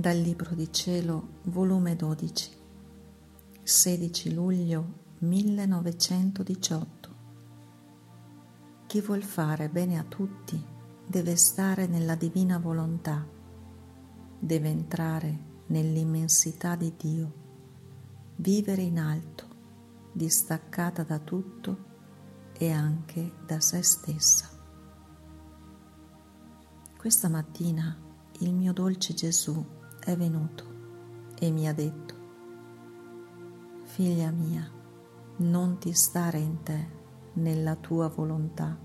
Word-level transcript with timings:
Dal 0.00 0.16
Libro 0.16 0.54
di 0.54 0.72
Cielo, 0.72 1.40
volume 1.42 1.94
12, 1.94 2.50
16 3.62 4.32
luglio 4.32 4.92
1918. 5.18 7.14
Chi 8.86 9.02
vuol 9.02 9.22
fare 9.22 9.68
bene 9.68 9.98
a 9.98 10.04
tutti 10.04 10.58
deve 11.06 11.36
stare 11.36 11.86
nella 11.86 12.14
divina 12.14 12.56
volontà, 12.56 13.28
deve 14.38 14.70
entrare 14.70 15.38
nell'immensità 15.66 16.76
di 16.76 16.94
Dio, 16.96 17.32
vivere 18.36 18.80
in 18.80 18.98
alto, 18.98 19.44
distaccata 20.12 21.02
da 21.02 21.18
tutto 21.18 21.84
e 22.56 22.70
anche 22.70 23.32
da 23.44 23.60
se 23.60 23.82
stessa. 23.82 24.48
Questa 26.96 27.28
mattina 27.28 27.94
il 28.38 28.54
mio 28.54 28.72
dolce 28.72 29.12
Gesù 29.12 29.78
è 30.00 30.16
venuto 30.16 30.64
e 31.38 31.50
mi 31.50 31.68
ha 31.68 31.74
detto, 31.74 32.14
figlia 33.84 34.30
mia, 34.30 34.68
non 35.36 35.78
ti 35.78 35.92
stare 35.92 36.38
in 36.38 36.62
te, 36.62 36.98
nella 37.34 37.76
tua 37.76 38.08
volontà, 38.08 38.76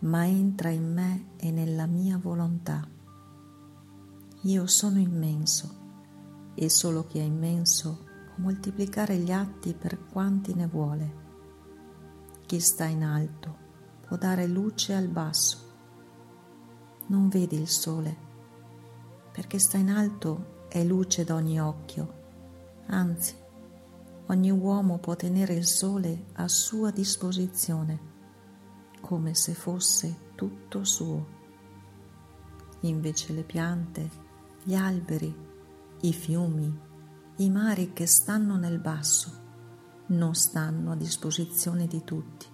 ma 0.00 0.26
entra 0.26 0.70
in 0.70 0.92
me 0.92 1.26
e 1.36 1.50
nella 1.50 1.86
mia 1.86 2.18
volontà. 2.18 2.88
Io 4.42 4.66
sono 4.66 4.98
immenso 4.98 5.80
e 6.54 6.68
solo 6.68 7.06
chi 7.06 7.18
è 7.18 7.22
immenso 7.22 8.04
può 8.26 8.44
moltiplicare 8.44 9.18
gli 9.18 9.30
atti 9.30 9.74
per 9.74 10.06
quanti 10.06 10.54
ne 10.54 10.66
vuole. 10.66 11.20
Chi 12.46 12.58
sta 12.58 12.84
in 12.84 13.04
alto 13.04 13.56
può 14.06 14.16
dare 14.16 14.46
luce 14.46 14.94
al 14.94 15.08
basso. 15.08 15.58
Non 17.06 17.28
vedi 17.28 17.60
il 17.60 17.68
sole 17.68 18.30
perché 19.42 19.58
sta 19.58 19.76
in 19.76 19.90
alto 19.90 20.66
è 20.68 20.84
luce 20.84 21.24
da 21.24 21.34
ogni 21.34 21.60
occhio. 21.60 22.20
Anzi, 22.86 23.34
ogni 24.26 24.52
uomo 24.52 24.98
può 24.98 25.16
tenere 25.16 25.54
il 25.54 25.66
sole 25.66 26.26
a 26.34 26.46
sua 26.46 26.92
disposizione, 26.92 27.98
come 29.00 29.34
se 29.34 29.54
fosse 29.54 30.30
tutto 30.36 30.84
suo. 30.84 31.26
Invece 32.82 33.32
le 33.32 33.42
piante, 33.42 34.10
gli 34.62 34.74
alberi, 34.74 35.36
i 36.02 36.12
fiumi, 36.12 36.78
i 37.38 37.50
mari 37.50 37.92
che 37.92 38.06
stanno 38.06 38.56
nel 38.56 38.78
basso, 38.78 39.40
non 40.06 40.36
stanno 40.36 40.92
a 40.92 40.96
disposizione 40.96 41.88
di 41.88 42.04
tutti. 42.04 42.46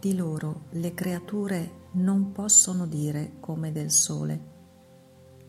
Di 0.00 0.16
loro 0.16 0.62
le 0.70 0.92
creature 0.94 1.86
non 1.92 2.32
possono 2.32 2.88
dire 2.88 3.36
come 3.38 3.70
del 3.70 3.92
sole 3.92 4.56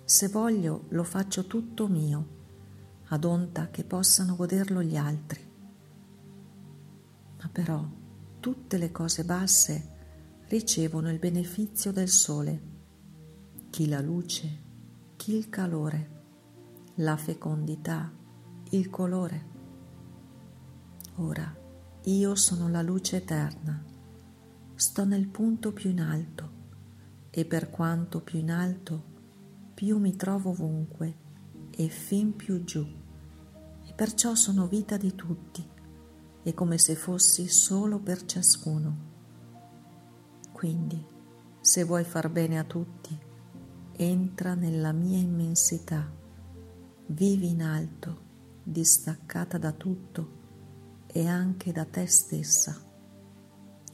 se 0.10 0.28
voglio 0.28 0.86
lo 0.90 1.04
faccio 1.04 1.46
tutto 1.46 1.88
mio, 1.88 2.28
ad 3.10 3.26
onta 3.26 3.70
che 3.70 3.84
possano 3.84 4.36
goderlo 4.36 4.82
gli 4.82 4.98
altri. 4.98 5.40
Ma 7.38 7.48
però 7.52 7.88
tutte 8.40 8.80
le 8.80 8.92
cose 8.92 9.24
basse 9.24 9.98
ricevono 10.48 11.12
il 11.12 11.20
beneficio 11.20 11.92
del 11.92 12.10
sole, 12.10 12.62
chi 13.70 13.88
la 13.88 14.02
luce, 14.02 14.64
chi 15.16 15.36
il 15.36 15.48
calore, 15.48 16.10
la 16.96 17.16
fecondità, 17.16 18.12
il 18.72 18.90
colore. 18.90 19.46
Ora 21.18 21.56
io 22.06 22.34
sono 22.34 22.68
la 22.68 22.82
luce 22.82 23.18
eterna, 23.18 23.86
sto 24.74 25.06
nel 25.06 25.28
punto 25.28 25.72
più 25.72 25.92
in 25.92 26.02
alto 26.02 26.52
e 27.30 27.46
per 27.46 27.70
quanto 27.70 28.22
più 28.22 28.40
in 28.40 28.50
alto 28.50 29.09
più 29.80 29.98
mi 29.98 30.18
trovo 30.18 30.50
ovunque 30.50 31.16
e 31.72 31.88
fin 31.88 32.36
più 32.36 32.66
giù, 32.66 32.86
e 33.86 33.94
perciò 33.94 34.36
sono 34.36 34.68
vita 34.68 34.98
di 34.98 35.16
tutti, 35.16 35.66
e 36.44 36.54
come 36.54 36.78
se 36.78 36.96
fossi 36.96 37.48
solo 37.48 37.98
per 38.00 38.26
ciascuno. 38.26 38.98
Quindi, 40.52 41.02
se 41.62 41.86
vuoi 41.86 42.04
far 42.04 42.30
bene 42.30 42.60
a 42.60 42.66
tutti, 42.66 43.18
entra 43.94 44.54
nella 44.54 44.92
mia 44.92 45.18
immensità, 45.18 46.12
vivi 47.06 47.48
in 47.48 47.64
alto, 47.64 48.22
distaccata 48.62 49.58
da 49.58 49.72
tutto 49.72 50.32
e 51.08 51.26
anche 51.26 51.72
da 51.72 51.86
te 51.86 52.06
stessa. 52.06 52.76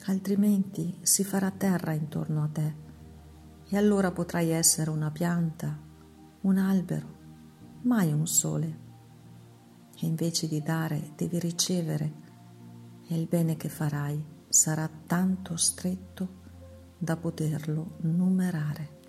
Altrimenti 0.06 0.97
si 1.03 1.23
farà 1.23 1.52
terra 1.52 1.94
intorno 1.94 2.41
a 2.41 2.47
te 2.47 2.84
e 3.67 3.77
allora 3.77 4.11
potrai 4.11 4.49
essere 4.49 4.89
una 4.89 5.11
pianta, 5.11 5.77
un 6.41 6.57
albero, 6.57 7.07
mai 7.81 8.11
un 8.11 8.27
sole. 8.27 8.83
E 9.97 10.05
invece 10.05 10.47
di 10.47 10.61
dare 10.61 11.13
devi 11.15 11.39
ricevere 11.39 12.13
e 13.07 13.19
il 13.19 13.27
bene 13.27 13.55
che 13.55 13.69
farai 13.69 14.23
sarà 14.47 14.89
tanto 15.07 15.55
stretto 15.57 16.43
da 16.97 17.17
poterlo 17.17 17.97
numerare. 18.01 19.03